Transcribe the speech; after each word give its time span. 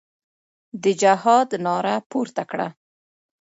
د 0.83 0.85
جهاد 1.01 1.49
ناره 1.65 1.95
پورته 2.09 2.43
کړه. 2.51 2.67